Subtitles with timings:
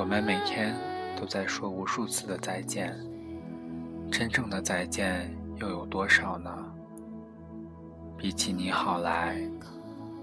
[0.00, 0.74] 我们每天
[1.14, 2.98] 都在说无数次的再见，
[4.10, 6.50] 真正的再见又有多少呢？
[8.16, 9.36] 比起你好来，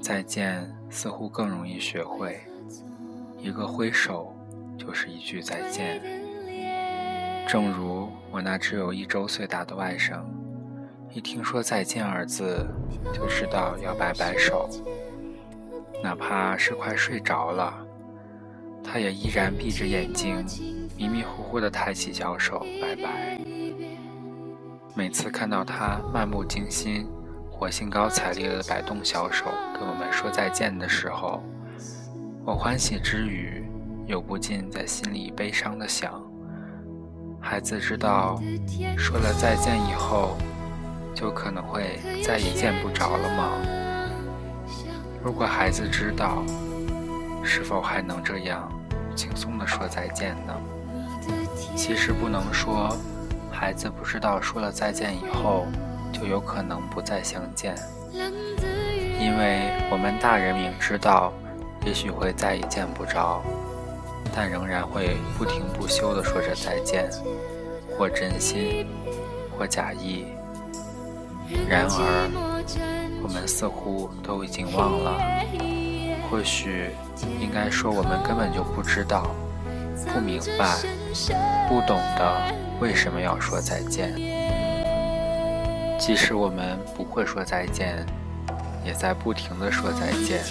[0.01, 2.41] 再见似乎更容易学会。
[3.37, 4.35] 一个挥手，
[4.79, 6.01] 就是一句再见。
[7.47, 10.23] 正如我那只有一周岁大的外甥，
[11.13, 12.65] 一听说再见二字，
[13.13, 14.67] 就知道要摆摆手，
[16.03, 17.86] 哪怕是快睡着了。
[18.89, 20.45] 他也依然闭着眼睛，
[20.95, 23.37] 迷迷糊糊地抬起小手，拜拜。
[24.95, 27.05] 每次看到他漫不经心、
[27.51, 29.45] 或兴高采烈地摆动小手
[29.77, 31.43] 跟我们说再见的时候，
[32.45, 33.61] 我欢喜之余，
[34.05, 36.23] 又不禁在心里悲伤地想：
[37.41, 38.41] 孩子知道
[38.97, 40.37] 说了再见以后，
[41.13, 43.51] 就可能会再也见不着了吗？
[45.21, 46.41] 如果孩子知道，
[47.43, 48.71] 是否还能这样？
[49.17, 50.53] 轻松地说再见呢？
[51.75, 52.95] 其实不能说，
[53.51, 55.65] 孩子不知道说了再见以后
[56.13, 57.75] 就有可能不再相见，
[59.19, 61.33] 因为我们大人明知道
[61.83, 63.41] 也许会再也见不着，
[64.35, 67.09] 但仍然会不停不休地说着再见，
[67.97, 68.87] 或真心，
[69.57, 70.25] 或假意。
[71.67, 75.76] 然而，我们似乎都已经忘了。
[76.29, 76.89] 或许
[77.39, 79.27] 应该说，我们根本就不知道、
[80.13, 80.75] 不明白、
[81.69, 84.13] 不懂得为什么要说再见。
[85.97, 88.05] 即使我们不会说再见，
[88.85, 90.41] 也在不停的说再见。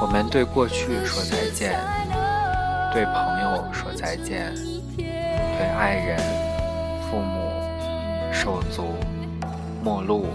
[0.00, 1.78] 我们对过去说再见，
[2.92, 4.52] 对朋友说再见，
[4.96, 6.18] 对爱人、
[7.08, 7.52] 父母、
[8.32, 8.94] 手足、
[9.82, 10.26] 陌路，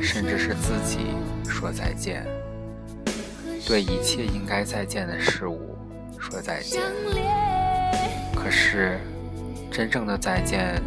[0.00, 1.14] 甚至是自己
[1.46, 2.24] 说再见。
[3.64, 5.76] 对一切应该再见的事物
[6.18, 6.82] 说再见，
[8.34, 8.98] 可是
[9.70, 10.82] 真正的再见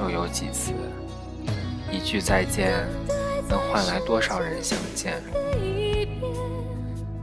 [0.00, 0.72] 又有几次？
[1.90, 2.72] 一句再见
[3.48, 5.14] 能换来多少人相见？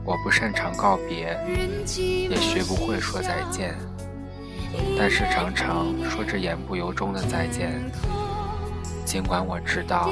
[0.04, 1.36] 我不擅长告别，
[1.94, 3.74] 也学不会说再见，
[4.98, 7.72] 但是常常说着言不由衷的再见。
[9.04, 10.10] 尽管我知道，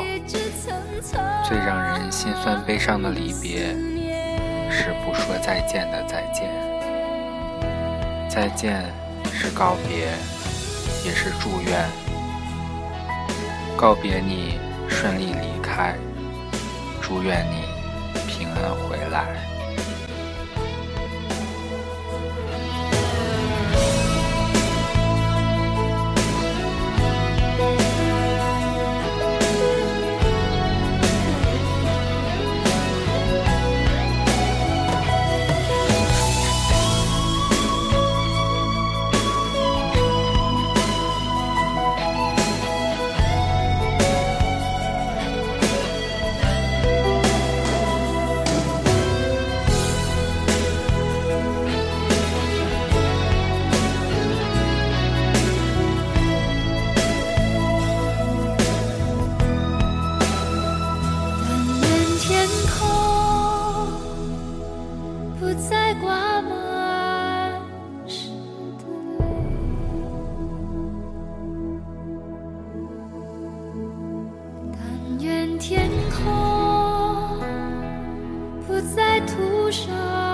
[1.47, 3.77] 最让人心酸悲伤的离别。
[4.71, 6.51] 是不说再见的再见，
[8.29, 8.85] 再见
[9.33, 10.09] 是告别，
[11.05, 11.85] 也是祝愿。
[13.77, 15.95] 告别你顺利离开，
[17.03, 17.67] 祝愿你
[18.27, 19.56] 平安回来。
[79.17, 80.26] 在途上。